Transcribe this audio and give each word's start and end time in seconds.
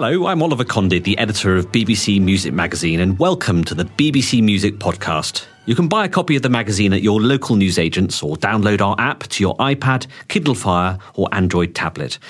Hello, 0.00 0.28
I'm 0.28 0.42
Oliver 0.44 0.62
Condy, 0.62 1.00
the 1.00 1.18
editor 1.18 1.56
of 1.56 1.72
BBC 1.72 2.20
Music 2.20 2.54
Magazine, 2.54 3.00
and 3.00 3.18
welcome 3.18 3.64
to 3.64 3.74
the 3.74 3.84
BBC 3.84 4.40
Music 4.40 4.78
Podcast. 4.78 5.44
You 5.66 5.74
can 5.74 5.88
buy 5.88 6.04
a 6.04 6.08
copy 6.08 6.36
of 6.36 6.42
the 6.42 6.48
magazine 6.48 6.92
at 6.92 7.02
your 7.02 7.20
local 7.20 7.56
newsagents 7.56 8.22
or 8.22 8.36
download 8.36 8.80
our 8.80 8.94
app 9.00 9.24
to 9.24 9.42
your 9.42 9.56
iPad, 9.56 10.06
Kindle 10.28 10.54
Fire, 10.54 11.00
or 11.14 11.26
Android 11.32 11.74
tablet. 11.74 12.20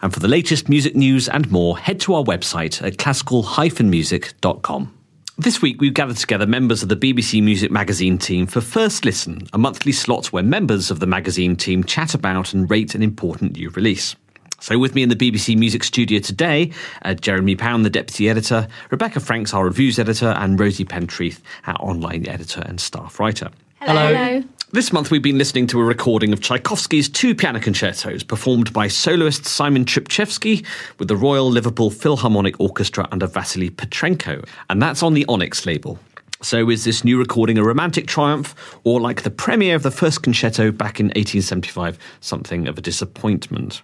And 0.00 0.10
for 0.10 0.20
the 0.20 0.26
latest 0.26 0.70
music 0.70 0.96
news 0.96 1.28
and 1.28 1.52
more, 1.52 1.76
head 1.76 2.00
to 2.00 2.14
our 2.14 2.24
website 2.24 2.82
at 2.82 2.96
classical-music.com. 2.96 4.94
This 5.36 5.60
week, 5.60 5.82
we've 5.82 5.92
gathered 5.92 6.16
together 6.16 6.46
members 6.46 6.82
of 6.82 6.88
the 6.88 6.96
BBC 6.96 7.42
Music 7.42 7.70
Magazine 7.70 8.16
team 8.16 8.46
for 8.46 8.62
First 8.62 9.04
Listen, 9.04 9.46
a 9.52 9.58
monthly 9.58 9.92
slot 9.92 10.32
where 10.32 10.42
members 10.42 10.90
of 10.90 10.98
the 10.98 11.06
magazine 11.06 11.56
team 11.56 11.84
chat 11.84 12.14
about 12.14 12.54
and 12.54 12.70
rate 12.70 12.94
an 12.94 13.02
important 13.02 13.52
new 13.58 13.68
release. 13.68 14.16
So, 14.60 14.76
with 14.76 14.94
me 14.94 15.04
in 15.04 15.08
the 15.08 15.16
BBC 15.16 15.56
Music 15.56 15.84
Studio 15.84 16.18
today, 16.18 16.72
uh, 17.02 17.14
Jeremy 17.14 17.54
Pound, 17.54 17.84
the 17.84 17.90
deputy 17.90 18.28
editor, 18.28 18.66
Rebecca 18.90 19.20
Franks, 19.20 19.54
our 19.54 19.64
reviews 19.64 20.00
editor, 20.00 20.34
and 20.36 20.58
Rosie 20.58 20.84
Pentreath, 20.84 21.40
our 21.66 21.76
online 21.76 22.26
editor 22.26 22.62
and 22.66 22.80
staff 22.80 23.20
writer. 23.20 23.50
Hello. 23.80 24.12
Hello. 24.12 24.42
This 24.72 24.92
month, 24.92 25.12
we've 25.12 25.22
been 25.22 25.38
listening 25.38 25.68
to 25.68 25.80
a 25.80 25.84
recording 25.84 26.32
of 26.32 26.40
Tchaikovsky's 26.40 27.08
two 27.08 27.36
piano 27.36 27.60
concertos 27.60 28.24
performed 28.24 28.72
by 28.72 28.88
soloist 28.88 29.46
Simon 29.46 29.84
Trpceski 29.84 30.66
with 30.98 31.06
the 31.06 31.16
Royal 31.16 31.48
Liverpool 31.48 31.90
Philharmonic 31.90 32.58
Orchestra 32.58 33.06
under 33.12 33.28
Vasily 33.28 33.70
Petrenko, 33.70 34.44
and 34.68 34.82
that's 34.82 35.04
on 35.04 35.14
the 35.14 35.24
Onyx 35.28 35.66
label. 35.66 36.00
So, 36.42 36.68
is 36.68 36.84
this 36.84 37.04
new 37.04 37.16
recording 37.16 37.58
a 37.58 37.64
romantic 37.64 38.08
triumph, 38.08 38.56
or 38.82 39.00
like 39.00 39.22
the 39.22 39.30
premiere 39.30 39.76
of 39.76 39.84
the 39.84 39.92
first 39.92 40.24
concerto 40.24 40.72
back 40.72 40.98
in 40.98 41.06
1875, 41.06 41.96
something 42.20 42.66
of 42.66 42.76
a 42.76 42.82
disappointment? 42.82 43.82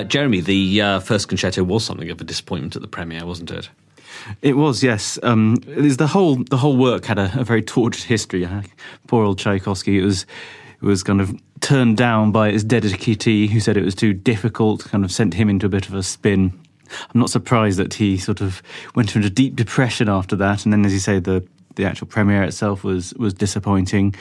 Uh, 0.00 0.04
Jeremy, 0.04 0.40
the 0.40 0.80
uh, 0.80 1.00
first 1.00 1.28
concerto 1.28 1.62
was 1.62 1.84
something 1.84 2.08
of 2.10 2.18
a 2.20 2.24
disappointment 2.24 2.74
at 2.74 2.80
the 2.80 2.88
premiere, 2.88 3.26
wasn't 3.26 3.50
it? 3.50 3.68
It 4.40 4.54
was, 4.54 4.82
yes. 4.82 5.18
Um, 5.22 5.56
the 5.56 6.06
whole 6.06 6.36
the 6.36 6.56
whole 6.56 6.76
work 6.76 7.04
had 7.04 7.18
a, 7.18 7.30
a 7.38 7.44
very 7.44 7.62
tortured 7.62 8.04
history. 8.04 8.46
Uh, 8.46 8.62
poor 9.08 9.24
old 9.24 9.38
Tchaikovsky. 9.38 9.98
It 9.98 10.04
was 10.04 10.24
it 10.80 10.86
was 10.86 11.02
kind 11.02 11.20
of 11.20 11.38
turned 11.60 11.98
down 11.98 12.32
by 12.32 12.50
his 12.50 12.64
dedicatee, 12.64 13.48
who 13.50 13.60
said 13.60 13.76
it 13.76 13.84
was 13.84 13.94
too 13.94 14.14
difficult. 14.14 14.84
Kind 14.84 15.04
of 15.04 15.12
sent 15.12 15.34
him 15.34 15.50
into 15.50 15.66
a 15.66 15.70
bit 15.70 15.86
of 15.86 15.94
a 15.94 16.02
spin. 16.02 16.58
I'm 17.14 17.20
not 17.20 17.30
surprised 17.30 17.78
that 17.78 17.94
he 17.94 18.16
sort 18.16 18.40
of 18.40 18.62
went 18.94 19.14
into 19.14 19.28
deep 19.28 19.54
depression 19.54 20.08
after 20.08 20.34
that. 20.36 20.64
And 20.64 20.72
then, 20.72 20.86
as 20.86 20.94
you 20.94 20.98
say, 20.98 21.18
the 21.18 21.46
the 21.76 21.84
actual 21.84 22.06
premiere 22.06 22.42
itself 22.44 22.84
was 22.84 23.12
was 23.14 23.34
disappointing. 23.34 24.14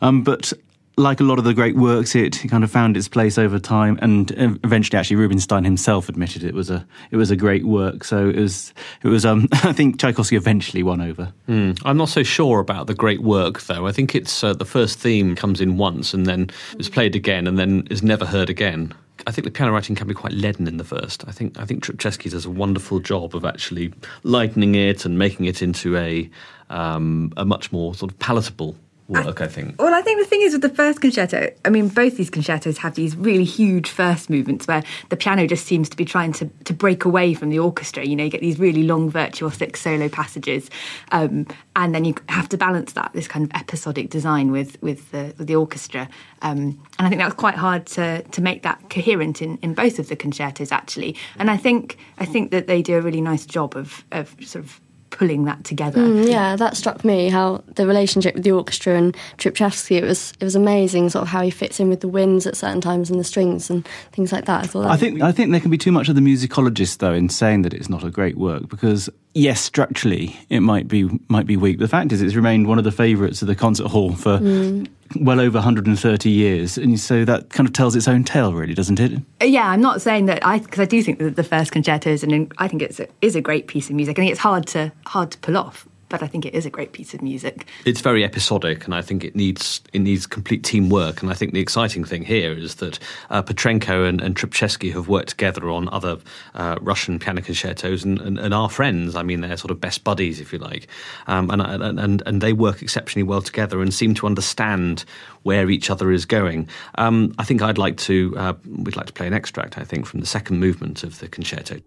Um, 0.00 0.22
but 0.22 0.54
like 0.98 1.20
a 1.20 1.24
lot 1.24 1.38
of 1.38 1.44
the 1.44 1.52
great 1.52 1.76
works, 1.76 2.14
it 2.14 2.42
kind 2.48 2.64
of 2.64 2.70
found 2.70 2.96
its 2.96 3.06
place 3.06 3.36
over 3.36 3.58
time, 3.58 3.98
and 4.00 4.30
eventually, 4.64 4.98
actually, 4.98 5.16
Rubinstein 5.16 5.64
himself 5.64 6.08
admitted 6.08 6.42
it 6.42 6.54
was 6.54 6.70
a 6.70 6.86
it 7.10 7.16
was 7.16 7.30
a 7.30 7.36
great 7.36 7.64
work. 7.64 8.02
So 8.04 8.28
it 8.28 8.36
was 8.36 8.72
it 9.02 9.08
was. 9.08 9.26
Um, 9.26 9.48
I 9.52 9.72
think 9.72 9.98
Tchaikovsky 9.98 10.36
eventually 10.36 10.82
won 10.82 11.00
over. 11.00 11.32
Mm. 11.48 11.80
I'm 11.84 11.98
not 11.98 12.08
so 12.08 12.22
sure 12.22 12.60
about 12.60 12.86
the 12.86 12.94
great 12.94 13.22
work, 13.22 13.62
though. 13.62 13.86
I 13.86 13.92
think 13.92 14.14
it's 14.14 14.42
uh, 14.42 14.54
the 14.54 14.64
first 14.64 14.98
theme 14.98 15.36
comes 15.36 15.60
in 15.60 15.76
once, 15.76 16.14
and 16.14 16.24
then 16.24 16.50
is 16.78 16.88
played 16.88 17.14
again, 17.14 17.46
and 17.46 17.58
then 17.58 17.86
is 17.90 18.02
never 18.02 18.24
heard 18.24 18.48
again. 18.48 18.94
I 19.26 19.32
think 19.32 19.44
the 19.44 19.50
piano 19.50 19.72
writing 19.72 19.96
can 19.96 20.06
be 20.06 20.14
quite 20.14 20.32
leaden 20.32 20.66
in 20.66 20.76
the 20.76 20.84
first. 20.84 21.24
I 21.28 21.32
think 21.32 21.58
I 21.58 21.66
think 21.66 21.84
Trpceski 21.84 22.30
does 22.30 22.46
a 22.46 22.50
wonderful 22.50 23.00
job 23.00 23.36
of 23.36 23.44
actually 23.44 23.92
lightening 24.22 24.74
it 24.74 25.04
and 25.04 25.18
making 25.18 25.44
it 25.44 25.60
into 25.60 25.96
a 25.96 26.30
um, 26.70 27.32
a 27.36 27.44
much 27.44 27.70
more 27.70 27.94
sort 27.94 28.10
of 28.10 28.18
palatable 28.18 28.76
work. 29.08 29.40
I, 29.40 29.46
think. 29.46 29.80
Well, 29.80 29.94
I 29.94 30.02
think 30.02 30.18
the 30.20 30.26
thing 30.26 30.42
is 30.42 30.52
with 30.52 30.62
the 30.62 30.68
first 30.68 31.00
concerto. 31.00 31.50
I 31.64 31.70
mean, 31.70 31.88
both 31.88 32.16
these 32.16 32.30
concertos 32.30 32.78
have 32.78 32.94
these 32.94 33.16
really 33.16 33.44
huge 33.44 33.90
first 33.90 34.28
movements 34.28 34.66
where 34.66 34.82
the 35.08 35.16
piano 35.16 35.46
just 35.46 35.66
seems 35.66 35.88
to 35.90 35.96
be 35.96 36.04
trying 36.04 36.32
to 36.34 36.46
to 36.64 36.74
break 36.74 37.04
away 37.04 37.34
from 37.34 37.50
the 37.50 37.58
orchestra. 37.58 38.04
You 38.04 38.16
know, 38.16 38.24
you 38.24 38.30
get 38.30 38.40
these 38.40 38.58
really 38.58 38.82
long 38.82 39.10
virtuosic 39.10 39.76
solo 39.76 40.08
passages, 40.08 40.70
um, 41.12 41.46
and 41.74 41.94
then 41.94 42.04
you 42.04 42.14
have 42.28 42.48
to 42.50 42.58
balance 42.58 42.92
that 42.94 43.12
this 43.12 43.28
kind 43.28 43.44
of 43.44 43.52
episodic 43.52 44.10
design 44.10 44.50
with 44.50 44.80
with 44.82 45.10
the 45.12 45.34
with 45.38 45.46
the 45.46 45.56
orchestra. 45.56 46.08
Um, 46.42 46.80
and 46.98 47.06
I 47.06 47.08
think 47.08 47.20
that 47.20 47.26
was 47.26 47.34
quite 47.34 47.56
hard 47.56 47.86
to 47.86 48.22
to 48.22 48.42
make 48.42 48.62
that 48.62 48.90
coherent 48.90 49.42
in, 49.42 49.58
in 49.62 49.74
both 49.74 49.98
of 49.98 50.08
the 50.08 50.16
concertos 50.16 50.72
actually. 50.72 51.16
And 51.38 51.50
I 51.50 51.56
think 51.56 51.98
I 52.18 52.24
think 52.24 52.50
that 52.50 52.66
they 52.66 52.82
do 52.82 52.96
a 52.96 53.00
really 53.00 53.20
nice 53.20 53.46
job 53.46 53.76
of 53.76 54.04
of 54.10 54.34
sort 54.40 54.64
of 54.64 54.80
pulling 55.16 55.46
that 55.46 55.64
together. 55.64 56.00
Mm, 56.00 56.30
yeah, 56.30 56.56
that 56.56 56.76
struck 56.76 57.04
me 57.04 57.30
how 57.30 57.64
the 57.74 57.86
relationship 57.86 58.34
with 58.34 58.44
the 58.44 58.52
orchestra 58.52 58.96
and 58.96 59.16
Trpceski, 59.38 59.96
it 59.96 60.04
was 60.04 60.32
it 60.38 60.44
was 60.44 60.54
amazing 60.54 61.08
sort 61.08 61.22
of 61.22 61.28
how 61.28 61.40
he 61.40 61.50
fits 61.50 61.80
in 61.80 61.88
with 61.88 62.00
the 62.00 62.08
winds 62.08 62.46
at 62.46 62.56
certain 62.56 62.82
times 62.82 63.10
and 63.10 63.18
the 63.18 63.24
strings 63.24 63.70
and 63.70 63.86
things 64.12 64.30
like 64.30 64.44
that. 64.44 64.64
I 64.64 64.66
thought 64.66 64.82
that 64.82 64.90
I 64.90 64.96
think 64.96 65.22
I 65.22 65.32
think 65.32 65.50
there 65.52 65.60
can 65.60 65.70
be 65.70 65.78
too 65.78 65.92
much 65.92 66.08
of 66.10 66.14
the 66.14 66.20
musicologist 66.20 66.98
though 66.98 67.14
in 67.14 67.30
saying 67.30 67.62
that 67.62 67.72
it's 67.72 67.88
not 67.88 68.04
a 68.04 68.10
great 68.10 68.36
work 68.36 68.68
because 68.68 69.08
yes, 69.32 69.60
structurally 69.60 70.38
it 70.50 70.60
might 70.60 70.86
be 70.86 71.08
might 71.28 71.46
be 71.46 71.56
weak. 71.56 71.78
But 71.78 71.84
the 71.84 71.88
fact 71.88 72.12
is, 72.12 72.20
it's 72.20 72.34
remained 72.34 72.66
one 72.66 72.78
of 72.78 72.84
the 72.84 72.92
favourites 72.92 73.40
of 73.40 73.48
the 73.48 73.56
concert 73.56 73.88
hall 73.88 74.12
for 74.12 74.38
mm. 74.38 74.86
Well 75.16 75.40
over 75.40 75.58
130 75.58 76.30
years, 76.30 76.76
and 76.76 76.98
so 76.98 77.24
that 77.24 77.50
kind 77.50 77.66
of 77.66 77.72
tells 77.72 77.94
its 77.94 78.08
own 78.08 78.24
tale, 78.24 78.52
really, 78.52 78.74
doesn't 78.74 79.00
it? 79.00 79.20
Uh, 79.40 79.44
yeah, 79.44 79.68
I'm 79.68 79.80
not 79.80 80.02
saying 80.02 80.26
that 80.26 80.44
I 80.44 80.58
because 80.58 80.80
I 80.80 80.84
do 80.84 81.02
think 81.02 81.18
that 81.18 81.36
the 81.36 81.44
first 81.44 81.72
concerto 81.72 82.10
is 82.10 82.24
I 82.58 82.68
think 82.68 82.82
it's 82.82 83.00
a, 83.00 83.08
is 83.22 83.36
a 83.36 83.40
great 83.40 83.66
piece 83.66 83.88
of 83.88 83.96
music. 83.96 84.18
I 84.18 84.22
think 84.22 84.32
it's 84.32 84.40
hard 84.40 84.66
to 84.68 84.92
hard 85.06 85.30
to 85.32 85.38
pull 85.38 85.56
off 85.56 85.88
but 86.08 86.22
I 86.22 86.26
think 86.26 86.46
it 86.46 86.54
is 86.54 86.66
a 86.66 86.70
great 86.70 86.92
piece 86.92 87.14
of 87.14 87.22
music. 87.22 87.66
It's 87.84 88.00
very 88.00 88.24
episodic, 88.24 88.84
and 88.84 88.94
I 88.94 89.02
think 89.02 89.24
it 89.24 89.34
needs 89.34 89.80
it 89.92 90.00
needs 90.00 90.26
complete 90.26 90.62
teamwork. 90.62 91.22
And 91.22 91.30
I 91.30 91.34
think 91.34 91.52
the 91.52 91.60
exciting 91.60 92.04
thing 92.04 92.24
here 92.24 92.52
is 92.52 92.76
that 92.76 92.98
uh, 93.30 93.42
Petrenko 93.42 94.08
and, 94.08 94.20
and 94.20 94.36
Trpceski 94.36 94.92
have 94.92 95.08
worked 95.08 95.30
together 95.30 95.68
on 95.70 95.88
other 95.90 96.18
uh, 96.54 96.76
Russian 96.80 97.18
piano 97.18 97.42
concertos 97.42 98.04
and, 98.04 98.20
and, 98.20 98.38
and, 98.38 98.54
are 98.54 98.70
friends. 98.70 99.16
I 99.16 99.22
mean, 99.22 99.40
they're 99.40 99.56
sort 99.56 99.70
of 99.70 99.80
best 99.80 100.04
buddies, 100.04 100.40
if 100.40 100.52
you 100.52 100.58
like, 100.58 100.88
um, 101.26 101.50
and, 101.50 101.60
and 101.62 102.22
and 102.24 102.40
they 102.40 102.52
work 102.52 102.82
exceptionally 102.82 103.24
well 103.24 103.42
together 103.42 103.80
and 103.82 103.92
seem 103.92 104.14
to 104.14 104.26
understand 104.26 105.04
where 105.42 105.70
each 105.70 105.90
other 105.90 106.10
is 106.10 106.24
going. 106.24 106.68
Um, 106.96 107.34
I 107.38 107.44
think 107.44 107.62
I'd 107.62 107.78
like 107.78 107.96
to 107.98 108.34
uh, 108.36 108.54
we'd 108.66 108.96
like 108.96 109.06
to 109.06 109.12
play 109.12 109.26
an 109.26 109.34
extract. 109.34 109.78
I 109.78 109.84
think 109.84 110.06
from 110.06 110.20
the 110.20 110.26
second 110.26 110.60
movement 110.60 111.02
of 111.02 111.18
the 111.18 111.28
concerto. 111.28 111.80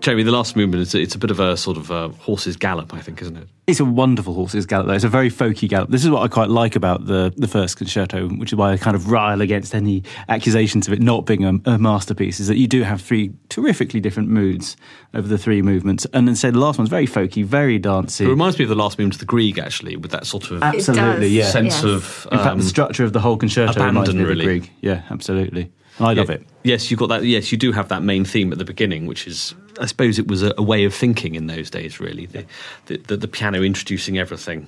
Jamie, 0.00 0.22
the 0.22 0.32
last 0.32 0.56
movement 0.56 0.80
is 0.80 0.94
it's 0.94 1.14
a 1.14 1.18
bit 1.18 1.30
of 1.30 1.40
a 1.40 1.56
sort 1.56 1.76
of 1.76 1.90
a 1.90 2.08
horse's 2.08 2.56
gallop, 2.56 2.94
I 2.94 3.00
think, 3.00 3.20
isn't 3.20 3.36
it? 3.36 3.48
It's 3.66 3.80
a 3.80 3.84
wonderful 3.84 4.32
horse's 4.32 4.64
gallop. 4.64 4.86
Though. 4.86 4.94
It's 4.94 5.04
a 5.04 5.08
very 5.08 5.30
folky 5.30 5.68
gallop. 5.68 5.90
This 5.90 6.04
is 6.04 6.10
what 6.10 6.22
I 6.22 6.28
quite 6.28 6.48
like 6.48 6.74
about 6.74 7.06
the 7.06 7.32
the 7.36 7.46
first 7.46 7.76
concerto, 7.76 8.28
which 8.28 8.50
is 8.52 8.56
why 8.56 8.72
I 8.72 8.78
kind 8.78 8.96
of 8.96 9.10
rile 9.10 9.42
against 9.42 9.74
any 9.74 10.02
accusations 10.28 10.86
of 10.88 10.94
it 10.94 11.02
not 11.02 11.26
being 11.26 11.44
a, 11.44 11.70
a 11.70 11.78
masterpiece. 11.78 12.40
Is 12.40 12.48
that 12.48 12.56
you 12.56 12.66
do 12.66 12.82
have 12.82 13.02
three 13.02 13.32
terrifically 13.50 14.00
different 14.00 14.30
moods 14.30 14.76
over 15.12 15.28
the 15.28 15.38
three 15.38 15.60
movements, 15.60 16.06
and 16.14 16.26
then 16.26 16.34
say 16.34 16.50
the 16.50 16.58
last 16.58 16.78
one's 16.78 16.90
very 16.90 17.06
folky, 17.06 17.44
very 17.44 17.78
dancey. 17.78 18.24
It 18.24 18.28
reminds 18.28 18.58
me 18.58 18.64
of 18.64 18.70
the 18.70 18.76
last 18.76 18.98
movement 18.98 19.14
of 19.14 19.20
the 19.20 19.26
Grieg, 19.26 19.58
actually, 19.58 19.96
with 19.96 20.12
that 20.12 20.26
sort 20.26 20.50
of 20.50 20.62
absolutely 20.62 21.28
yeah 21.28 21.50
sense 21.50 21.74
yes. 21.74 21.84
of. 21.84 22.26
Um, 22.32 22.38
In 22.38 22.44
fact, 22.44 22.56
the 22.56 22.62
um, 22.62 22.68
structure 22.68 23.04
of 23.04 23.12
the 23.12 23.20
whole 23.20 23.36
concerto 23.36 23.72
abandon, 23.72 23.86
reminds 23.88 24.14
me 24.14 24.22
really. 24.22 24.32
of 24.32 24.38
the 24.38 24.44
Grieg. 24.44 24.70
Yeah, 24.80 25.02
absolutely. 25.10 25.70
I 26.00 26.14
love 26.14 26.30
it. 26.30 26.46
Yes, 26.62 26.90
you've 26.90 27.00
got 27.00 27.08
that. 27.08 27.24
Yes, 27.24 27.52
you 27.52 27.58
do 27.58 27.72
have 27.72 27.88
that 27.88 28.02
main 28.02 28.24
theme 28.24 28.52
at 28.52 28.58
the 28.58 28.64
beginning, 28.64 29.06
which 29.06 29.26
is, 29.26 29.54
I 29.80 29.86
suppose, 29.86 30.18
it 30.18 30.28
was 30.28 30.42
a, 30.42 30.54
a 30.56 30.62
way 30.62 30.84
of 30.84 30.94
thinking 30.94 31.34
in 31.34 31.46
those 31.46 31.70
days. 31.70 32.00
Really, 32.00 32.26
the, 32.26 32.46
the, 32.86 32.96
the, 32.98 33.16
the 33.18 33.28
piano 33.28 33.62
introducing 33.62 34.18
everything. 34.18 34.66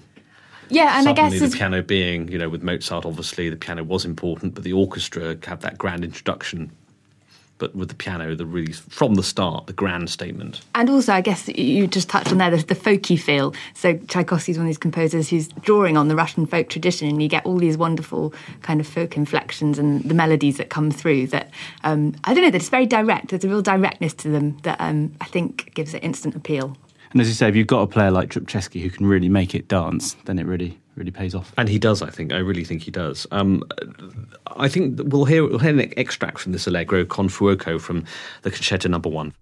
Yeah, 0.69 0.97
and 0.97 1.05
Suddenly 1.05 1.37
I 1.37 1.41
guess 1.41 1.51
the 1.51 1.57
piano 1.57 1.83
being, 1.83 2.29
you 2.29 2.39
know, 2.39 2.49
with 2.49 2.63
Mozart, 2.63 3.05
obviously 3.05 3.51
the 3.51 3.57
piano 3.57 3.85
was 3.85 4.05
important, 4.05 4.55
but 4.55 4.65
the 4.65 4.73
orchestra 4.73 5.37
had 5.45 5.61
that 5.61 5.77
grand 5.77 6.03
introduction 6.03 6.71
but 7.63 7.77
with 7.77 7.91
the 7.91 7.95
piano, 7.95 8.35
the 8.35 8.45
really 8.45 8.73
from 8.73 9.15
the 9.15 9.23
start, 9.23 9.69
the 9.69 9.73
grand 9.73 10.11
statement. 10.11 10.63
And 10.75 10.91
also, 10.91 11.13
I 11.13 11.21
guess 11.21 11.47
you 11.47 11.87
just 11.87 12.09
touched 12.09 12.33
on 12.33 12.39
there 12.39 12.51
the, 12.51 12.57
the 12.57 12.75
folky 12.75 13.17
feel. 13.17 13.55
So 13.73 13.97
Tchaikovsky's 14.09 14.59
one 14.59 14.67
of 14.67 14.69
these 14.69 14.79
composers 14.79 15.29
who's 15.29 15.47
drawing 15.47 15.97
on 15.97 16.09
the 16.09 16.17
Russian 16.17 16.45
folk 16.45 16.69
tradition, 16.69 17.07
and 17.07 17.23
you 17.23 17.29
get 17.29 17.47
all 17.47 17.59
these 17.59 17.77
wonderful 17.77 18.35
kind 18.63 18.81
of 18.81 18.89
folk 18.89 19.17
inflections 19.17 19.79
and 19.79 20.03
the 20.03 20.13
melodies 20.13 20.57
that 20.57 20.71
come 20.71 20.91
through. 20.91 21.29
That 21.29 21.53
um, 21.85 22.17
I 22.25 22.35
don't 22.35 22.43
know, 22.43 22.51
that 22.51 22.61
it's 22.61 22.69
very 22.69 22.87
direct. 22.87 23.29
There's 23.29 23.45
a 23.45 23.49
real 23.49 23.63
directness 23.63 24.13
to 24.15 24.29
them 24.29 24.59
that 24.65 24.81
um, 24.81 25.15
I 25.21 25.27
think 25.27 25.73
gives 25.75 25.95
it 25.95 26.03
instant 26.03 26.35
appeal. 26.35 26.77
And 27.13 27.21
as 27.21 27.29
you 27.29 27.35
say, 27.35 27.49
if 27.49 27.57
you've 27.57 27.67
got 27.67 27.83
a 27.83 27.87
player 27.87 28.11
like 28.11 28.31
Trpceski 28.31 28.81
who 28.83 28.91
can 28.91 29.07
really 29.07 29.29
make 29.29 29.55
it 29.55 29.69
dance, 29.69 30.17
then 30.25 30.39
it 30.39 30.47
really 30.47 30.79
really 30.95 31.11
pays 31.11 31.35
off. 31.35 31.53
And 31.57 31.69
he 31.69 31.79
does, 31.79 32.03
I 32.03 32.11
think. 32.11 32.33
I 32.33 32.39
really 32.39 32.65
think 32.65 32.83
he 32.83 32.91
does. 32.91 33.27
Um, 33.31 33.63
I 34.57 34.69
think 34.69 35.01
we'll 35.05 35.25
hear, 35.25 35.47
we'll 35.47 35.59
hear 35.59 35.71
an 35.71 35.93
extract 35.97 36.39
from 36.39 36.53
this 36.53 36.67
Allegro 36.67 37.05
con 37.05 37.29
fuoco 37.29 37.81
from 37.81 38.05
the 38.43 38.51
concerto 38.51 38.89
number 38.89 39.09
one. 39.09 39.33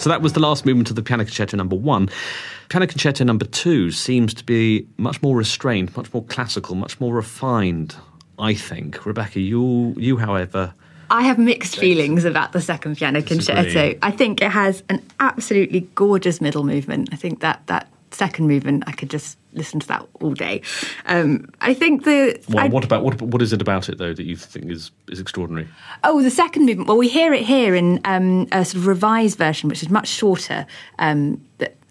So 0.00 0.08
that 0.08 0.22
was 0.22 0.32
the 0.32 0.40
last 0.40 0.64
movement 0.64 0.88
of 0.88 0.96
the 0.96 1.02
Piano 1.02 1.24
Concerto 1.24 1.58
number 1.58 1.76
one. 1.76 2.08
Piano 2.70 2.86
Concerto 2.86 3.22
number 3.22 3.44
two 3.44 3.90
seems 3.90 4.32
to 4.32 4.42
be 4.42 4.88
much 4.96 5.20
more 5.20 5.36
restrained, 5.36 5.94
much 5.94 6.10
more 6.14 6.24
classical, 6.24 6.74
much 6.74 6.98
more 7.00 7.14
refined, 7.14 7.94
I 8.38 8.54
think. 8.54 9.04
Rebecca, 9.04 9.40
you, 9.40 9.94
you 9.98 10.16
however. 10.16 10.72
I 11.10 11.24
have 11.24 11.38
mixed 11.38 11.76
feelings 11.76 12.24
about 12.24 12.52
the 12.52 12.62
second 12.62 12.96
piano 12.96 13.20
concerto. 13.20 13.98
I 14.00 14.10
think 14.10 14.40
it 14.40 14.50
has 14.50 14.82
an 14.88 15.02
absolutely 15.20 15.80
gorgeous 15.94 16.40
middle 16.40 16.64
movement. 16.64 17.10
I 17.12 17.16
think 17.16 17.40
that 17.40 17.66
that 17.66 17.92
second 18.10 18.46
movement, 18.46 18.84
I 18.86 18.92
could 18.92 19.10
just 19.10 19.38
listen 19.52 19.80
to 19.80 19.88
that 19.88 20.06
all 20.20 20.32
day. 20.34 20.62
Um, 21.06 21.48
I 21.60 21.74
think 21.74 22.04
the. 22.04 22.40
Well, 22.48 22.64
I, 22.64 22.68
what 22.68 22.84
about 22.84 23.04
what? 23.04 23.20
What 23.20 23.42
is 23.42 23.52
it 23.52 23.60
about 23.60 23.88
it 23.88 23.98
though 23.98 24.14
that 24.14 24.24
you 24.24 24.36
think 24.36 24.70
is 24.70 24.90
is 25.08 25.20
extraordinary? 25.20 25.68
Oh, 26.04 26.22
the 26.22 26.30
second 26.30 26.66
movement. 26.66 26.88
Well, 26.88 26.98
we 26.98 27.08
hear 27.08 27.32
it 27.32 27.42
here 27.42 27.74
in 27.74 28.00
um, 28.04 28.48
a 28.52 28.64
sort 28.64 28.76
of 28.76 28.86
revised 28.86 29.38
version, 29.38 29.68
which 29.68 29.82
is 29.82 29.90
much 29.90 30.08
shorter. 30.08 30.66
Um, 30.98 31.40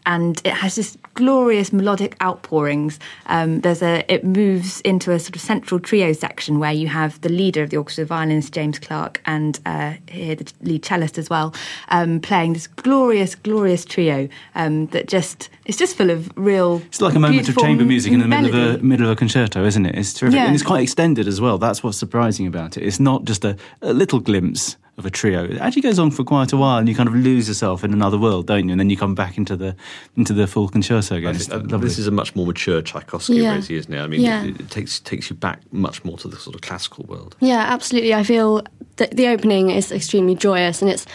and 0.05 0.41
it 0.43 0.53
has 0.53 0.75
this 0.75 0.97
glorious 1.19 1.73
melodic 1.73 2.15
outpourings. 2.21 2.97
Um, 3.25 3.59
there's 3.61 3.81
a 3.81 4.05
it 4.07 4.23
moves 4.23 4.79
into 4.81 5.11
a 5.11 5.19
sort 5.19 5.35
of 5.35 5.41
central 5.41 5.79
trio 5.79 6.13
section 6.13 6.59
where 6.59 6.71
you 6.71 6.87
have 6.87 7.19
the 7.21 7.29
leader 7.29 7.61
of 7.61 7.69
the 7.71 7.77
orchestra, 7.77 8.05
violinist 8.05 8.53
James 8.53 8.79
Clark, 8.79 9.21
and 9.25 9.59
uh, 9.65 9.93
here 10.09 10.35
the 10.35 10.51
lead 10.61 10.83
cellist 10.85 11.17
as 11.17 11.29
well, 11.29 11.53
um, 11.89 12.21
playing 12.21 12.53
this 12.53 12.67
glorious, 12.67 13.35
glorious 13.35 13.83
trio 13.83 14.29
um, 14.55 14.87
that 14.87 15.07
just 15.09 15.49
it's 15.65 15.77
just 15.77 15.97
full 15.97 16.09
of 16.09 16.31
real. 16.35 16.81
It's 16.87 17.01
like 17.01 17.15
a 17.15 17.19
moment 17.19 17.49
of 17.49 17.57
chamber 17.57 17.83
music 17.83 18.13
in 18.13 18.19
the 18.21 18.27
middle 18.27 18.47
of 18.47 18.79
a 18.79 18.83
middle 18.83 19.05
of 19.07 19.11
a 19.11 19.15
concerto, 19.15 19.65
isn't 19.65 19.85
it? 19.85 19.95
It's 19.95 20.13
terrific, 20.13 20.37
Yeah. 20.37 20.45
and 20.45 20.55
it's 20.55 20.63
quite 20.63 20.83
extended 20.83 21.27
as 21.27 21.41
well. 21.41 21.57
That's 21.57 21.83
what's 21.83 21.97
surprising 21.97 22.47
about 22.47 22.77
it. 22.77 22.83
It's 22.83 22.99
not 22.99 23.25
just 23.25 23.43
a, 23.43 23.57
a 23.81 23.93
little 23.93 24.19
glimpse 24.21 24.77
of 24.99 25.05
a 25.05 25.09
trio. 25.09 25.45
It 25.45 25.57
actually 25.57 25.81
goes 25.81 25.97
on 25.97 26.11
for 26.11 26.23
quite 26.23 26.51
a 26.51 26.57
while, 26.57 26.77
and 26.77 26.87
you 26.87 26.93
kind 26.93 27.09
of 27.09 27.15
lose 27.15 27.47
yourself 27.47 27.83
in 27.83 27.93
another 27.93 28.17
world, 28.17 28.45
don't 28.45 28.65
you? 28.67 28.71
And 28.73 28.79
then 28.79 28.89
you 28.89 28.97
come 28.97 29.15
back 29.15 29.37
into 29.37 29.55
the 29.55 29.75
into 30.15 30.33
the 30.33 30.45
full 30.45 30.67
concerto 30.67 31.15
again. 31.15 31.33
Think, 31.33 31.73
uh, 31.73 31.77
this 31.77 31.97
is 31.97 32.05
a 32.05 32.11
much 32.11 32.35
more 32.35 32.45
mature 32.45 32.81
Tchaikovsky, 32.81 33.37
Yeah. 33.37 33.55
Rosie, 33.55 33.75
isn't 33.75 33.91
it? 33.93 33.99
I 33.99 34.07
mean, 34.07 34.21
Yeah. 34.21 34.43
it, 34.43 34.59
it 34.59 34.69
takes 34.69 34.99
takes 34.99 35.29
you 35.29 35.35
back 35.35 35.61
much 35.71 36.03
more 36.03 36.17
to 36.17 36.27
the 36.27 36.37
sort 36.37 36.55
of 36.55 36.61
classical 36.61 37.05
world. 37.07 37.35
Yeah, 37.39 37.65
absolutely. 37.67 38.13
I 38.13 38.23
feel 38.23 38.61
that 38.99 39.11
the 39.11 39.27
opening 39.27 39.69
is 39.69 39.91
extremely 39.91 40.35
joyous, 40.35 40.81
and 40.81 40.89
it's 40.89 41.05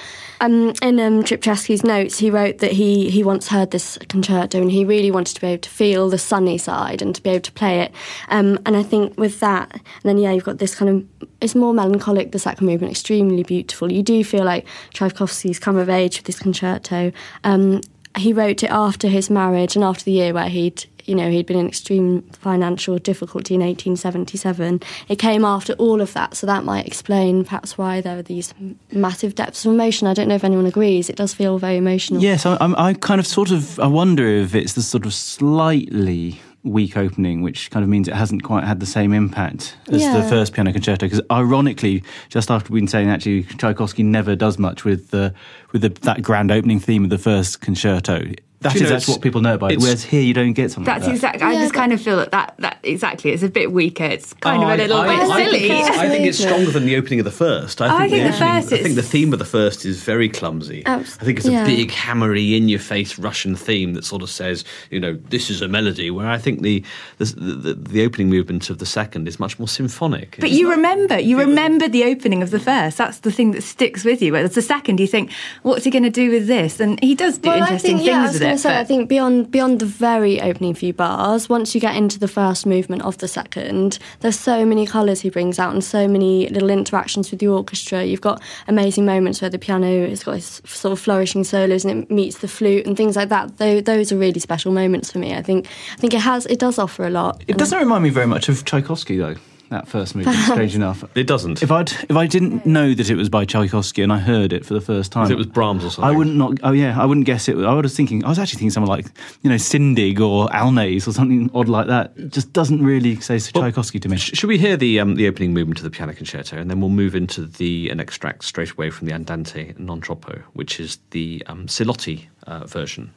um, 0.41 0.75
in 0.83 1.01
um, 1.01 1.23
Trpceski's 1.23 1.85
notes. 1.85 2.19
He 2.19 2.31
wrote 2.31 2.59
that 2.59 2.73
he 2.73 3.09
he 3.11 3.23
once 3.23 3.49
heard 3.49 3.71
this 3.71 3.99
concerto, 4.09 4.61
and 4.61 4.71
he 4.71 4.85
really 4.85 5.11
wanted 5.11 5.35
to 5.35 5.41
be 5.41 5.47
able 5.49 5.63
to 5.63 5.71
feel 5.71 6.09
the 6.09 6.19
sunny 6.19 6.59
side 6.59 7.01
and 7.01 7.15
to 7.15 7.23
be 7.23 7.31
able 7.31 7.43
to 7.43 7.53
play 7.53 7.81
it. 7.81 7.93
Um, 8.29 8.59
and 8.67 8.77
I 8.77 8.83
think 8.83 9.17
with 9.19 9.41
that, 9.41 9.73
and 9.73 9.83
then 10.03 10.19
yeah, 10.19 10.33
you've 10.33 10.45
got 10.45 10.59
this 10.59 10.75
kind 10.75 10.91
of 10.91 11.29
it's 11.41 11.55
more 11.55 11.73
melancholic. 11.73 12.33
The 12.33 12.39
second 12.39 12.67
movement, 12.67 12.91
extremely 12.91 13.43
beautiful. 13.43 13.93
You 13.93 14.03
do 14.03 14.25
feel 14.25 14.45
like 14.45 14.67
Tchaikovsky's 14.93 15.59
come 15.59 15.77
of 15.77 15.89
age 15.89 16.19
with 16.19 16.27
this 16.27 16.39
concerto. 16.39 17.13
Um, 17.45 17.81
he 18.17 18.33
wrote 18.33 18.63
it 18.63 18.71
after 18.71 19.09
his 19.09 19.29
marriage 19.29 19.75
and 19.75 19.85
after 19.85 20.05
the 20.05 20.13
year 20.13 20.33
where 20.33 20.49
he'd 20.49 20.85
you 21.05 21.15
know 21.15 21.31
he'd 21.31 21.47
been 21.47 21.59
in 21.59 21.69
extreme 21.69 22.23
financial 22.33 22.99
difficulty 22.99 23.55
in 23.55 23.61
1877 23.61 24.81
it 25.09 25.17
came 25.17 25.45
after 25.45 25.73
all 25.75 26.01
of 26.01 26.13
that 26.15 26.35
so 26.35 26.47
that 26.47 26.65
might 26.65 26.87
explain 26.87 27.45
perhaps 27.45 27.77
why 27.79 28.01
there 28.01 28.19
are 28.19 28.23
these 28.23 28.55
massive 28.93 29.35
depths 29.35 29.65
of 29.65 29.73
emotion 29.73 30.07
i 30.07 30.15
don't 30.15 30.29
know 30.29 30.35
if 30.35 30.45
anyone 30.45 30.67
agrees 30.67 31.09
it 31.09 31.17
does 31.17 31.35
feel 31.35 31.59
very 31.59 31.77
emotional 31.77 32.23
Yes, 32.23 32.47
I, 32.47 32.57
I'm, 32.61 32.75
I 32.77 32.95
kind 32.95 33.21
of 33.21 33.27
sort 33.27 33.51
of 33.51 33.79
I 33.79 33.87
wonder 33.87 34.27
if 34.27 34.55
it's 34.55 34.73
the 34.73 34.83
sort 34.83 35.05
of 35.05 35.13
slightly 35.13 36.41
weak 36.63 36.97
opening, 36.97 37.43
which 37.43 37.71
kind 37.71 37.85
of 37.85 37.91
means 37.91 38.09
it 38.09 38.15
hasn't 38.15 38.43
quite 38.43 38.65
had 38.65 38.81
the 38.81 38.87
same 38.87 39.13
impact 39.13 39.77
as 39.89 40.03
the 40.03 40.23
first 40.29 40.55
piano 40.55 40.73
concerto. 40.73 41.07
Because 41.07 41.21
ironically, 41.31 42.03
just 42.31 42.51
after 42.51 42.73
we've 42.73 42.81
been 42.81 42.89
saying 42.89 43.11
actually 43.11 43.43
Tchaikovsky 43.45 44.03
never 44.03 44.35
does 44.35 44.59
much 44.59 44.85
with 44.85 45.11
the 45.11 45.35
with 45.73 45.83
the, 45.83 45.91
that 45.91 46.23
grand 46.23 46.51
opening 46.51 46.81
theme 46.81 47.05
of 47.05 47.11
the 47.11 47.19
first 47.19 47.61
concerto. 47.61 48.33
That 48.65 48.73
Do 48.73 48.77
is 48.77 48.81
you 48.81 48.87
know, 48.87 48.93
that's 48.95 49.09
what 49.09 49.21
people 49.21 49.41
know 49.43 49.55
about 49.55 49.73
it. 49.73 49.79
Whereas 49.81 50.03
here, 50.03 50.23
you 50.23 50.35
don't 50.35 50.55
get 50.55 50.71
something. 50.73 50.85
That's 50.87 51.03
like 51.07 51.21
that. 51.21 51.35
exactly. 51.35 51.43
I 51.43 51.53
Yeah, 51.53 51.61
just 51.61 51.75
kind 51.75 51.93
of 51.93 52.01
feel 52.01 52.17
that, 52.17 52.31
that 52.33 52.55
that 52.59 52.79
exactly. 52.83 53.31
It's 53.31 53.43
a 53.43 53.49
bit 53.49 53.71
weaker. 53.73 54.05
It's 54.05 54.33
kind 54.33 54.63
Oh, 54.63 54.67
of 54.69 54.73
a 54.73 54.77
little 54.83 54.97
I, 54.97 55.07
bit 55.07 55.19
I, 55.19 55.23
I 55.35 55.45
silly. 55.45 55.59
think 55.61 55.89
it's, 55.89 55.99
I 55.99 56.09
think 56.09 56.27
it's 56.27 56.39
stronger 56.39 56.71
than 56.71 56.87
the 56.87 56.97
opening 56.97 57.21
of 57.21 57.25
the 57.27 57.31
first. 57.31 57.81
I 57.83 57.87
I 57.95 57.99
think, 58.09 58.11
think 58.13 58.23
the 58.25 58.35
opening- 58.45 58.63
first 58.63 58.73
I 58.73 58.83
think 58.83 58.95
the 58.97 59.03
theme 59.03 59.33
of 59.35 59.39
the 59.39 59.45
first 59.45 59.85
is 59.85 60.03
very 60.03 60.29
clumsy. 60.29 60.83
Abs- 60.87 61.19
I 61.21 61.25
think 61.25 61.39
it's 61.39 61.47
a 61.47 61.65
big, 61.65 61.91
hammery, 61.91 62.57
in-your-face 62.57 63.19
Russian 63.19 63.55
theme 63.55 63.93
that 63.95 64.05
sort 64.05 64.23
of 64.23 64.31
says, 64.31 64.65
you 64.91 64.99
know, 64.99 65.15
this 65.29 65.51
is 65.51 65.61
a 65.63 65.69
melody. 65.69 66.11
Where 66.11 66.29
I 66.29 66.39
think 66.39 66.63
the 66.63 66.83
the, 67.19 67.25
the, 67.27 67.75
the 67.75 68.05
opening 68.05 68.31
movement 68.31 68.71
of 68.71 68.79
the 68.79 68.87
second 68.87 69.29
is 69.29 69.39
much 69.39 69.59
more 69.59 69.69
symphonic. 69.69 70.37
But 70.41 70.51
you 70.53 70.65
not- 70.69 70.77
remember, 70.77 71.19
you 71.21 71.39
remember 71.39 71.87
the 71.87 72.05
opening 72.05 72.43
of 72.43 72.51
the 72.51 72.61
first. 72.61 72.97
That's 72.97 73.19
the 73.19 73.31
thing 73.31 73.51
that 73.53 73.63
sticks 73.63 74.05
with 74.05 74.23
you. 74.23 74.33
Whereas 74.33 74.55
the 74.55 74.63
second, 74.63 75.01
you 75.01 75.07
think, 75.07 75.31
what's 75.63 75.85
he 75.85 75.91
going 75.91 76.05
to 76.05 76.11
do 76.11 76.31
with 76.31 76.47
this? 76.47 76.81
And 76.81 76.99
he 77.03 77.15
does 77.15 77.37
do 77.39 77.51
Well, 77.51 77.59
interesting 77.59 77.97
think, 77.99 78.07
yeah, 78.07 78.23
things 78.23 78.33
was 78.33 78.41
with 78.41 78.43
it. 78.43 78.54
But- 78.63 78.73
I 78.77 78.85
think 78.85 79.09
beyond 79.09 79.51
beyond 79.51 79.81
the 79.81 79.87
very 79.87 80.41
opening 80.41 80.75
few 80.75 80.93
bars, 80.93 81.49
once 81.49 81.75
you 81.75 81.81
get 81.81 81.97
into 81.97 82.19
the 82.19 82.29
first 82.29 82.65
movement 82.65 83.03
of 83.03 83.19
the 83.19 83.29
second, 83.29 83.99
there's 84.21 84.39
so 84.39 84.65
many 84.65 84.87
colours 84.87 85.21
he 85.21 85.31
brings 85.31 85.59
out 85.59 85.73
and 85.73 85.83
so 85.83 86.07
many 86.09 86.49
little 86.49 86.71
interactions 86.71 87.31
with 87.31 87.41
the 87.41 87.49
orchestra. 87.49 88.05
You've 88.05 88.21
got 88.21 88.41
amazing 88.69 89.05
moments 89.05 89.41
where 89.41 89.51
the 89.51 89.59
piano 89.59 90.09
has 90.09 90.23
got 90.23 90.37
its 90.37 90.63
sort 90.65 90.93
of 90.93 91.01
flourishing 91.01 91.45
solos 91.45 91.85
and 91.85 92.05
it 92.05 92.11
meets 92.11 92.39
the 92.39 92.49
flute 92.49 92.87
and 92.87 92.97
things 92.97 93.17
like 93.17 93.29
that. 93.31 93.59
Tho- 93.59 93.81
Those 93.81 94.13
are 94.13 94.17
really 94.17 94.41
special 94.41 94.73
moments 94.73 95.11
for 95.13 95.19
me. 95.19 95.35
I 95.35 95.43
think 95.43 95.67
I 95.93 95.97
think 95.97 96.15
it 96.15 96.21
has 96.21 96.47
it 96.47 96.59
does 96.59 96.79
offer 96.79 97.05
a 97.07 97.11
lot. 97.11 97.43
It 97.49 97.59
doesn't 97.59 97.79
remind 97.79 98.03
me 98.05 98.11
very 98.11 98.27
much 98.27 98.49
of 98.49 98.65
Tchaikovsky 98.65 99.17
though. 99.19 99.35
That 99.71 99.89
first 99.89 100.15
movement, 100.15 100.37
strange 100.39 100.75
enough. 100.81 101.05
It 101.17 101.27
doesn't. 101.27 101.63
If 101.63 101.73
I'd 101.73 101.91
if 102.09 102.13
I 102.17 102.27
didn't 102.27 102.65
know 102.67 102.95
that 102.95 103.11
it 103.11 103.17
was 103.17 103.29
by 103.29 103.45
Tchaikovsky 103.45 104.03
and 104.03 104.13
I 104.13 104.19
heard 104.19 104.53
it 104.53 104.65
for 104.65 104.75
the 104.75 104.81
first 104.81 105.11
time, 105.11 105.31
it 105.31 105.37
was 105.37 105.47
Brahms 105.47 105.85
or 105.85 105.91
something. 105.91 106.05
I 106.05 106.17
wouldn't 106.17 106.37
not. 106.37 106.59
Oh 106.63 106.73
yeah, 106.73 107.01
I 107.01 107.07
wouldn't 107.07 107.27
guess 107.27 107.49
it. 107.49 107.57
I 107.59 107.73
was 107.75 107.97
thinking. 107.97 108.25
I 108.25 108.29
was 108.29 108.39
actually 108.39 108.59
thinking 108.59 108.71
someone 108.71 108.91
like 108.91 109.07
you 109.43 109.51
know 109.51 109.57
Sinding 109.57 110.21
or 110.21 110.49
Alnæs 110.49 111.09
or 111.09 111.13
something 111.13 111.51
odd 111.55 111.69
like 111.69 111.87
that. 111.89 112.13
It 112.17 112.31
just 112.33 112.53
doesn't 112.53 112.85
really 112.85 113.19
say 113.21 113.39
Tchaikovsky 113.39 113.99
to 114.01 114.09
me. 114.09 114.17
Sh- 114.17 114.33
Should 114.35 114.49
we 114.49 114.59
hear 114.59 114.77
the 114.77 115.01
um, 115.01 115.15
the 115.17 115.27
opening 115.27 115.53
movement 115.55 115.79
of 115.79 115.85
the 115.85 115.91
piano 115.91 116.13
concerto, 116.15 116.57
and 116.59 116.71
then 116.71 116.81
we'll 116.81 116.91
move 116.91 117.15
into 117.15 117.47
the 117.47 117.89
an 117.91 118.01
extract 118.01 118.45
straight 118.45 118.73
away 118.73 118.91
from 118.91 119.07
the 119.09 119.15
Andante 119.15 119.75
non 119.79 120.01
troppo, 120.01 120.43
which 120.53 120.79
is 120.79 120.99
the 121.11 121.43
um, 121.47 121.67
Siloti 121.67 122.27
uh, 122.47 122.67
version, 122.67 123.13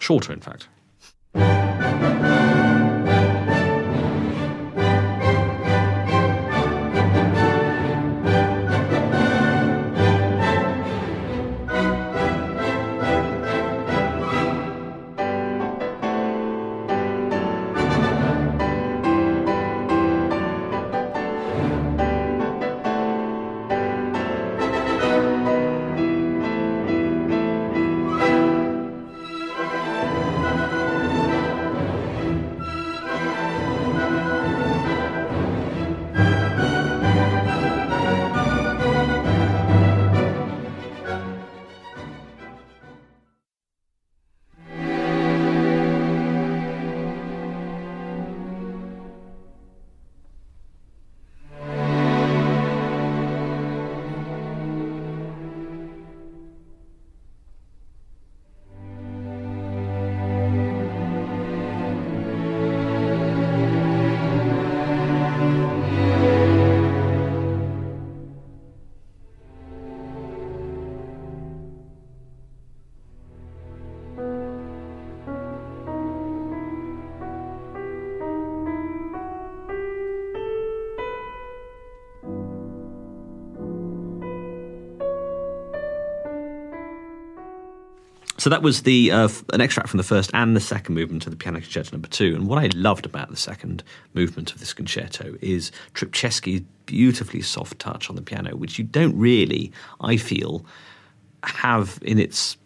shorter 0.00 0.32
in 0.32 0.40
fact. 0.40 0.66
So 88.40 88.48
that 88.48 88.62
was 88.62 88.84
the 88.84 89.12
uh, 89.12 89.28
an 89.52 89.60
extract 89.60 89.90
from 89.90 89.98
the 89.98 90.02
first 90.02 90.30
and 90.32 90.56
the 90.56 90.60
second 90.60 90.94
movement 90.94 91.26
of 91.26 91.30
the 91.30 91.36
Piano 91.36 91.60
Concerto 91.60 91.92
Number 91.92 92.08
Two. 92.08 92.34
And 92.34 92.48
what 92.48 92.58
I 92.58 92.70
loved 92.74 93.04
about 93.04 93.28
the 93.28 93.36
second 93.36 93.84
movement 94.14 94.50
of 94.50 94.60
this 94.60 94.72
concerto 94.72 95.36
is 95.42 95.70
Trpceski's 95.92 96.62
beautifully 96.86 97.42
soft 97.42 97.78
touch 97.78 98.08
on 98.08 98.16
the 98.16 98.22
piano, 98.22 98.56
which 98.56 98.78
you 98.78 98.84
don't 98.84 99.14
really, 99.18 99.70
I 100.00 100.16
feel, 100.16 100.64
have 101.44 101.98
in 102.00 102.18
its 102.18 102.56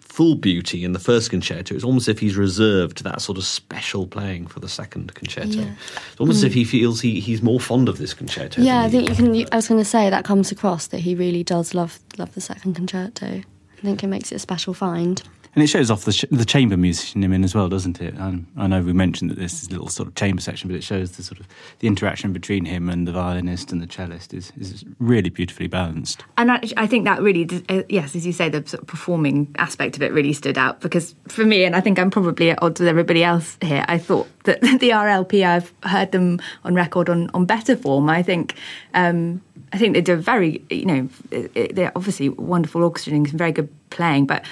full 0.00 0.34
beauty 0.34 0.82
in 0.82 0.94
the 0.94 0.98
first 0.98 1.30
concerto. 1.30 1.76
It's 1.76 1.84
almost 1.84 2.08
as 2.08 2.16
if 2.16 2.18
he's 2.18 2.36
reserved 2.36 3.04
that 3.04 3.20
sort 3.20 3.38
of 3.38 3.44
special 3.44 4.04
playing 4.04 4.48
for 4.48 4.58
the 4.58 4.68
second 4.68 5.14
concerto. 5.14 5.60
Yeah. 5.60 5.74
It's 6.10 6.18
almost 6.18 6.38
as 6.38 6.42
if 6.42 6.54
he 6.54 6.64
feels 6.64 7.00
he, 7.00 7.20
he's 7.20 7.40
more 7.40 7.60
fond 7.60 7.88
of 7.88 7.98
this 7.98 8.14
concerto. 8.14 8.62
Yeah, 8.62 8.82
I 8.82 8.88
think 8.88 9.08
you 9.08 9.14
can. 9.14 9.46
I 9.52 9.56
was 9.56 9.68
going 9.68 9.80
to 9.80 9.88
say 9.88 10.10
that 10.10 10.24
comes 10.24 10.50
across 10.50 10.88
that 10.88 10.98
he 10.98 11.14
really 11.14 11.44
does 11.44 11.72
love 11.72 12.00
love 12.18 12.34
the 12.34 12.40
second 12.40 12.74
concerto. 12.74 13.42
I 13.78 13.80
think 13.82 14.02
it 14.02 14.08
makes 14.08 14.32
it 14.32 14.36
a 14.36 14.38
special 14.40 14.74
find. 14.74 15.22
And 15.54 15.62
it 15.62 15.66
shows 15.68 15.90
off 15.90 16.04
the, 16.04 16.12
sh- 16.12 16.24
the 16.30 16.44
chamber 16.44 16.76
musician 16.76 17.22
in 17.24 17.32
him 17.32 17.44
as 17.44 17.54
well, 17.54 17.68
doesn't 17.68 18.00
it? 18.00 18.14
And 18.14 18.46
I 18.56 18.66
know 18.66 18.82
we 18.82 18.92
mentioned 18.92 19.30
that 19.30 19.38
this 19.38 19.62
is 19.62 19.68
a 19.68 19.72
little 19.72 19.88
sort 19.88 20.08
of 20.08 20.14
chamber 20.14 20.40
section, 20.40 20.68
but 20.68 20.76
it 20.76 20.84
shows 20.84 21.12
the 21.12 21.22
sort 21.22 21.40
of 21.40 21.46
the 21.80 21.86
interaction 21.86 22.32
between 22.32 22.64
him 22.64 22.88
and 22.88 23.06
the 23.06 23.12
violinist 23.12 23.72
and 23.72 23.80
the 23.80 23.86
cellist 23.86 24.34
is, 24.34 24.52
is 24.58 24.84
really 24.98 25.30
beautifully 25.30 25.66
balanced. 25.66 26.24
And 26.36 26.52
I, 26.52 26.60
I 26.76 26.86
think 26.86 27.04
that 27.04 27.20
really, 27.22 27.48
uh, 27.68 27.82
yes, 27.88 28.14
as 28.14 28.26
you 28.26 28.32
say, 28.32 28.48
the 28.48 28.66
sort 28.66 28.82
of 28.82 28.86
performing 28.86 29.54
aspect 29.58 29.96
of 29.96 30.02
it 30.02 30.12
really 30.12 30.32
stood 30.32 30.58
out 30.58 30.80
because 30.80 31.14
for 31.28 31.44
me, 31.44 31.64
and 31.64 31.74
I 31.74 31.80
think 31.80 31.98
I'm 31.98 32.10
probably 32.10 32.50
at 32.50 32.62
odds 32.62 32.80
with 32.80 32.88
everybody 32.88 33.24
else 33.24 33.56
here, 33.60 33.84
I 33.88 33.98
thought 33.98 34.28
that 34.44 34.60
the 34.80 34.90
RLP, 34.90 35.46
I've 35.46 35.72
heard 35.84 36.12
them 36.12 36.40
on 36.64 36.74
record 36.74 37.08
on, 37.08 37.30
on 37.34 37.46
better 37.46 37.76
form. 37.76 38.08
I 38.08 38.22
think. 38.22 38.54
Um, 38.94 39.42
I 39.70 39.76
think 39.76 39.92
they 39.92 40.00
do 40.00 40.16
very, 40.16 40.62
you 40.70 40.86
know, 40.86 41.08
they're 41.30 41.92
obviously 41.94 42.30
wonderful 42.30 42.80
orchestrating, 42.80 43.28
and 43.28 43.38
very 43.38 43.52
good 43.52 43.68
playing, 43.90 44.24
but 44.24 44.44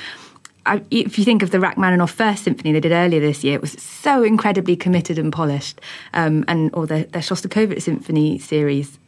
I, 0.66 0.82
if 0.90 1.18
you 1.18 1.25
think 1.25 1.42
of 1.42 1.50
the 1.50 1.61
Rachmaninoff 1.61 2.11
First 2.11 2.44
Symphony 2.44 2.73
they 2.73 2.80
did 2.80 2.92
earlier 2.92 3.20
this 3.20 3.44
year, 3.44 3.54
it 3.54 3.61
was 3.61 3.73
so 3.73 4.23
incredibly 4.23 4.76
committed 4.76 5.18
and 5.18 5.32
polished, 5.32 5.80
um, 6.12 6.44
and 6.49 6.70
or 6.75 6.87
the, 6.87 7.08
the 7.12 7.20
Shostakovich 7.20 7.82
Symphony 7.82 8.38
series, 8.38 8.99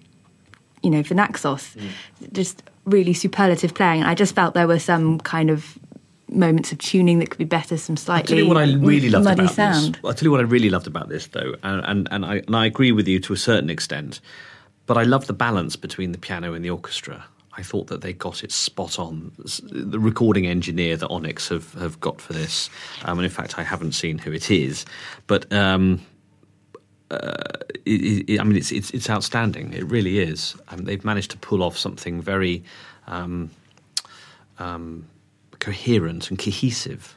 you 0.82 0.90
know, 0.90 1.02
for 1.02 1.14
Naxos, 1.14 1.74
mm. 1.74 2.32
just 2.32 2.62
really 2.84 3.12
superlative 3.12 3.74
playing. 3.74 4.00
And 4.00 4.10
I 4.10 4.14
just 4.14 4.34
felt 4.34 4.54
there 4.54 4.68
were 4.68 4.78
some 4.78 5.18
kind 5.20 5.50
of 5.50 5.78
moments 6.30 6.72
of 6.72 6.78
tuning 6.78 7.18
that 7.18 7.30
could 7.30 7.38
be 7.38 7.44
better, 7.44 7.76
some 7.76 7.96
slightly 7.96 8.22
I'll 8.22 8.26
tell 8.26 8.38
you 8.38 8.48
what 8.48 8.56
I 8.58 8.86
really 8.86 9.10
loved 9.10 9.26
about 9.26 9.50
sound. 9.50 9.94
This. 9.96 10.04
I'll 10.04 10.14
tell 10.14 10.26
you 10.26 10.30
what 10.30 10.40
I 10.40 10.44
really 10.44 10.70
loved 10.70 10.86
about 10.86 11.08
this, 11.08 11.26
though, 11.26 11.54
and, 11.62 11.84
and, 11.84 12.08
and, 12.10 12.24
I, 12.24 12.36
and 12.46 12.54
I 12.54 12.66
agree 12.66 12.92
with 12.92 13.08
you 13.08 13.18
to 13.20 13.32
a 13.32 13.36
certain 13.36 13.70
extent, 13.70 14.20
but 14.86 14.96
I 14.96 15.02
love 15.02 15.26
the 15.26 15.32
balance 15.32 15.76
between 15.76 16.12
the 16.12 16.18
piano 16.18 16.54
and 16.54 16.64
the 16.64 16.70
orchestra. 16.70 17.24
I 17.58 17.62
thought 17.62 17.88
that 17.88 18.02
they 18.02 18.12
got 18.12 18.44
it 18.44 18.52
spot 18.52 19.00
on. 19.00 19.32
The 19.36 19.98
recording 19.98 20.46
engineer 20.46 20.96
that 20.96 21.08
Onyx 21.08 21.48
have, 21.48 21.74
have 21.74 21.98
got 21.98 22.20
for 22.20 22.32
this, 22.32 22.70
um, 23.04 23.18
and 23.18 23.24
in 23.24 23.30
fact, 23.32 23.58
I 23.58 23.64
haven't 23.64 23.92
seen 23.92 24.18
who 24.18 24.32
it 24.32 24.48
is, 24.48 24.86
but 25.26 25.52
um, 25.52 26.00
uh, 27.10 27.34
it, 27.84 28.30
it, 28.30 28.40
I 28.40 28.44
mean, 28.44 28.56
it's, 28.56 28.70
it's, 28.70 28.92
it's 28.92 29.10
outstanding. 29.10 29.72
It 29.72 29.84
really 29.90 30.20
is. 30.20 30.54
Um, 30.68 30.84
they've 30.84 31.04
managed 31.04 31.32
to 31.32 31.36
pull 31.38 31.64
off 31.64 31.76
something 31.76 32.22
very 32.22 32.62
um, 33.08 33.50
um, 34.60 35.06
coherent 35.58 36.30
and 36.30 36.38
cohesive. 36.38 37.16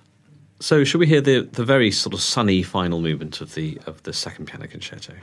So, 0.59 0.83
shall 0.83 0.99
we 0.99 1.05
hear 1.05 1.21
the, 1.21 1.41
the 1.51 1.65
very 1.65 1.91
sort 1.91 2.15
of 2.15 2.21
sunny 2.21 2.63
final 2.63 2.99
movement 2.99 3.41
of 3.41 3.53
the 3.53 3.79
of 3.85 4.01
the 4.03 4.13
second 4.13 4.47
piano 4.47 4.67
concerto? 4.67 5.13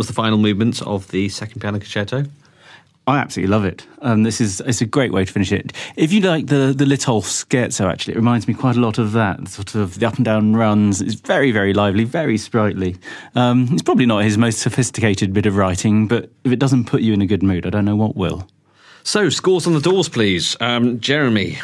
Was 0.00 0.06
the 0.06 0.14
final 0.14 0.38
movements 0.38 0.80
of 0.80 1.08
the 1.08 1.28
second 1.28 1.60
piano 1.60 1.78
concerto. 1.78 2.24
I 3.06 3.18
absolutely 3.18 3.50
love 3.50 3.66
it. 3.66 3.86
Um, 4.00 4.22
this 4.22 4.40
is 4.40 4.62
it's 4.62 4.80
a 4.80 4.86
great 4.86 5.12
way 5.12 5.26
to 5.26 5.30
finish 5.30 5.52
it. 5.52 5.74
If 5.94 6.10
you 6.10 6.22
like 6.22 6.46
the 6.46 6.72
the 6.74 6.86
Litolff 6.86 7.26
scherzo, 7.26 7.84
actually, 7.92 8.14
it 8.14 8.16
reminds 8.16 8.48
me 8.48 8.54
quite 8.54 8.76
a 8.76 8.80
lot 8.80 8.96
of 8.96 9.12
that 9.12 9.46
sort 9.48 9.74
of 9.74 9.98
the 9.98 10.06
up 10.06 10.16
and 10.16 10.24
down 10.24 10.56
runs. 10.56 11.02
It's 11.02 11.16
very 11.16 11.52
very 11.52 11.74
lively, 11.74 12.04
very 12.04 12.38
sprightly. 12.38 12.96
Um, 13.34 13.68
it's 13.72 13.82
probably 13.82 14.06
not 14.06 14.24
his 14.24 14.38
most 14.38 14.60
sophisticated 14.60 15.34
bit 15.34 15.44
of 15.44 15.56
writing, 15.56 16.08
but 16.08 16.30
if 16.44 16.50
it 16.50 16.58
doesn't 16.58 16.86
put 16.86 17.02
you 17.02 17.12
in 17.12 17.20
a 17.20 17.26
good 17.26 17.42
mood, 17.42 17.66
I 17.66 17.68
don't 17.68 17.84
know 17.84 17.94
what 17.94 18.16
will. 18.16 18.48
So 19.02 19.28
scores 19.28 19.66
on 19.66 19.74
the 19.74 19.80
doors, 19.80 20.08
please, 20.08 20.56
um, 20.60 20.98
Jeremy. 20.98 21.58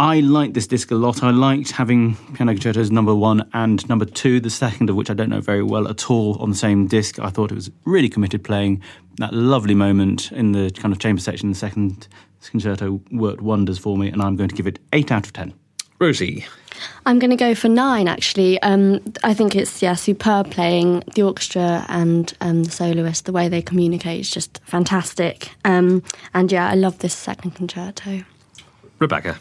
I 0.00 0.20
liked 0.20 0.54
this 0.54 0.66
disc 0.66 0.90
a 0.90 0.94
lot. 0.94 1.22
I 1.22 1.30
liked 1.30 1.72
having 1.72 2.16
Piano 2.32 2.54
Concertos 2.54 2.90
number 2.90 3.14
one 3.14 3.46
and 3.52 3.86
number 3.86 4.06
two, 4.06 4.40
the 4.40 4.48
second 4.48 4.88
of 4.88 4.96
which 4.96 5.10
I 5.10 5.12
don't 5.12 5.28
know 5.28 5.42
very 5.42 5.62
well 5.62 5.86
at 5.88 6.10
all, 6.10 6.38
on 6.40 6.48
the 6.48 6.56
same 6.56 6.86
disc. 6.86 7.18
I 7.18 7.28
thought 7.28 7.52
it 7.52 7.54
was 7.54 7.70
really 7.84 8.08
committed 8.08 8.42
playing. 8.42 8.80
That 9.18 9.34
lovely 9.34 9.74
moment 9.74 10.32
in 10.32 10.52
the 10.52 10.70
kind 10.70 10.94
of 10.94 11.00
chamber 11.00 11.20
section, 11.20 11.50
the 11.50 11.54
second 11.54 12.08
concerto 12.42 13.02
worked 13.12 13.42
wonders 13.42 13.78
for 13.78 13.98
me, 13.98 14.08
and 14.08 14.22
I'm 14.22 14.36
going 14.36 14.48
to 14.48 14.54
give 14.54 14.66
it 14.66 14.78
eight 14.94 15.12
out 15.12 15.26
of 15.26 15.34
ten. 15.34 15.52
Rosie. 15.98 16.46
I'm 17.04 17.18
going 17.18 17.30
to 17.30 17.36
go 17.36 17.54
for 17.54 17.68
nine, 17.68 18.08
actually. 18.08 18.58
Um, 18.62 19.00
I 19.22 19.34
think 19.34 19.54
it's, 19.54 19.82
yeah, 19.82 19.96
superb 19.96 20.50
playing. 20.50 21.02
The 21.14 21.24
orchestra 21.24 21.84
and 21.90 22.32
um, 22.40 22.64
the 22.64 22.70
soloist, 22.70 23.26
the 23.26 23.32
way 23.32 23.50
they 23.50 23.60
communicate 23.60 24.20
is 24.20 24.30
just 24.30 24.62
fantastic. 24.64 25.50
Um, 25.66 26.02
and 26.32 26.50
yeah, 26.50 26.70
I 26.70 26.74
love 26.74 27.00
this 27.00 27.12
second 27.12 27.50
concerto. 27.50 28.24
Rebecca. 28.98 29.38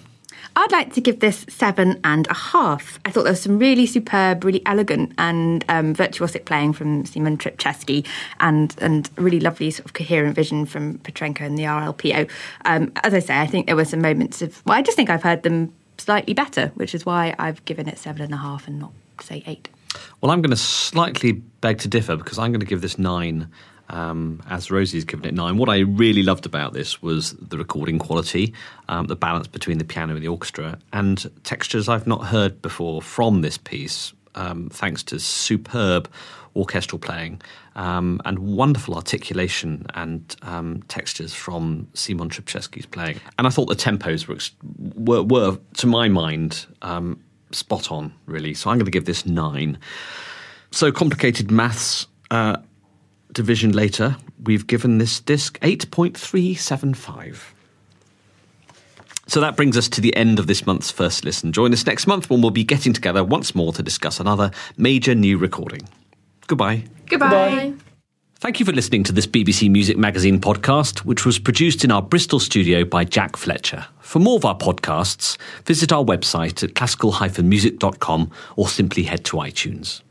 I'd 0.56 0.72
like 0.72 0.94
to 0.94 1.02
give 1.02 1.20
this 1.20 1.46
seven 1.48 2.00
and 2.04 2.28
a 2.28 2.34
half. 2.34 3.00
I 3.06 3.12
thought 3.12 3.24
there 3.24 3.32
was 3.32 3.42
some 3.42 3.60
really 3.60 3.86
superb, 3.86 4.44
really 4.44 4.62
elegant 4.66 5.14
and 5.18 5.64
um, 5.70 5.96
virtuosic 5.96 6.46
playing 6.46 6.74
from 6.74 7.06
Simon 7.06 7.38
Trpceski 7.38 8.06
and 8.40 8.76
and 8.80 9.10
really 9.18 9.40
lovely 9.40 9.72
sort 9.72 9.86
of 9.86 9.94
coherent 9.94 10.36
vision 10.36 10.66
from 10.66 10.98
Petrenko 11.00 11.42
and 11.42 11.58
the 11.58 11.64
RLPO. 11.64 12.30
Um, 12.66 12.92
as 13.04 13.14
I 13.14 13.20
say, 13.20 13.40
I 13.40 13.48
think 13.48 13.68
there 13.68 13.76
were 13.76 13.86
some 13.86 14.02
moments 14.02 14.42
of, 14.42 14.66
well, 14.66 14.78
I 14.78 14.82
just 14.82 14.96
think 14.96 15.10
I've 15.10 15.24
heard 15.24 15.44
them 15.44 15.74
slightly 15.98 16.34
better, 16.34 16.72
which 16.76 16.96
is 16.96 17.06
why 17.06 17.36
I've 17.38 17.64
given 17.66 17.88
it 17.88 17.98
seven 17.98 18.22
and 18.22 18.34
a 18.34 18.38
half 18.38 18.68
and 18.68 18.80
not, 18.80 18.92
say, 19.22 19.44
eight. 19.46 19.70
Well, 20.22 20.32
I'm 20.32 20.42
going 20.42 20.52
to 20.52 20.58
slightly 20.58 21.34
beg 21.34 21.80
to 21.80 21.88
differ 21.88 22.16
because 22.16 22.38
I'm 22.38 22.52
going 22.52 22.60
to 22.60 22.66
give 22.66 22.82
this 22.82 22.98
nine 22.98 23.48
um, 23.90 24.42
as 24.50 24.72
Rosie's 24.72 25.06
given 25.06 25.26
it 25.26 25.34
nine. 25.34 25.58
What 25.58 25.70
I 25.70 25.80
really 25.80 26.24
loved 26.24 26.46
about 26.46 26.74
this 26.74 27.02
was 27.02 27.34
the 27.34 27.58
recording 27.58 28.00
quality, 28.00 28.54
um, 28.88 29.08
the 29.08 29.16
balance 29.16 29.48
between 29.48 29.78
the 29.78 29.86
piano 29.86 30.14
and 30.14 30.24
the 30.24 30.28
orchestra, 30.28 30.78
and 30.94 31.30
textures 31.44 31.90
I've 31.90 32.08
not 32.08 32.26
heard 32.26 32.62
before 32.62 33.02
from 33.02 33.42
this 33.42 33.58
piece, 33.58 34.14
um, 34.36 34.70
thanks 34.70 35.04
to 35.04 35.20
superb 35.20 36.10
orchestral 36.56 37.00
playing 37.00 37.42
um, 37.76 38.22
and 38.26 38.40
wonderful 38.40 38.96
articulation 38.96 39.86
and 39.94 40.36
um, 40.42 40.82
textures 40.88 41.34
from 41.34 41.88
Simon 41.94 42.30
Trpceski's 42.30 42.86
playing. 42.86 43.20
And 43.38 43.48
I 43.48 43.50
thought 43.50 43.68
the 43.68 43.76
tempos 43.76 44.28
were, 44.28 44.38
were, 44.96 45.24
were 45.24 45.60
to 45.78 45.88
my 45.88 46.10
mind, 46.10 46.66
um, 46.82 47.24
spot 47.52 47.92
on, 47.92 48.14
really. 48.26 48.54
So 48.54 48.70
I'm 48.70 48.78
going 48.78 48.86
to 48.86 48.92
give 48.92 49.06
this 49.06 49.26
nine. 49.26 49.78
So 50.72 50.92
complicated 50.92 51.52
maths. 51.52 52.08
Uh, 52.30 52.58
division 53.32 53.72
later, 53.72 54.18
we've 54.44 54.68
given 54.68 54.98
this 54.98 55.20
disc 55.20 55.60
8.375. 55.60 57.38
So 59.28 59.40
that 59.42 59.56
brings 59.56 59.78
us 59.78 59.88
to 59.90 60.02
the 60.02 60.16
end 60.16 60.40
of 60.40 60.48
this 60.48 60.66
month's 60.66 60.90
first 60.90 61.24
listen. 61.24 61.52
Join 61.52 61.72
us 61.72 61.86
next 61.86 62.08
month 62.08 62.30
when 62.30 62.42
we'll 62.42 62.50
be 62.50 62.64
getting 62.64 62.94
together 62.94 63.24
once 63.24 63.54
more 63.54 63.72
to 63.74 63.84
discuss 63.84 64.20
another 64.20 64.50
major 64.76 65.14
new 65.14 65.38
recording. 65.38 65.88
Goodbye. 66.48 66.86
Goodbye. 67.06 67.28
Goodbye. 67.30 67.74
Thank 68.40 68.60
you 68.60 68.66
for 68.66 68.72
listening 68.72 69.04
to 69.04 69.12
this 69.12 69.28
BBC 69.28 69.70
Music 69.70 69.98
Magazine 69.98 70.40
podcast, 70.40 71.00
which 71.00 71.26
was 71.26 71.38
produced 71.38 71.84
in 71.84 71.92
our 71.92 72.02
Bristol 72.02 72.40
studio 72.40 72.86
by 72.86 73.04
Jack 73.04 73.36
Fletcher. 73.36 73.86
For 74.00 74.20
more 74.20 74.38
of 74.38 74.46
our 74.46 74.58
podcasts, 74.58 75.38
visit 75.66 75.92
our 75.92 76.04
website 76.04 76.64
at 76.64 76.74
classical-music.com 76.74 78.32
or 78.56 78.68
simply 78.70 79.04
head 79.04 79.26
to 79.26 79.38
iTunes. 79.38 80.02